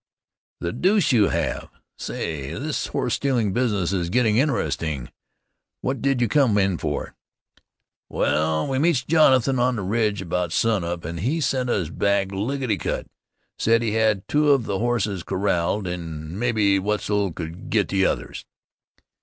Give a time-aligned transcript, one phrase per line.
[0.61, 1.69] "The deuce you have!
[1.95, 5.11] Say, this horse stealing business is getting interesting.
[5.81, 7.13] What did you come in for?"
[8.09, 12.77] "Wal, we meets Jonathan on the ridge about sunup, an' he sent us back lickety
[12.79, 13.05] cut.
[13.59, 18.43] Said he had two of the hosses corralled, an' mebbe Wetzel could git the others."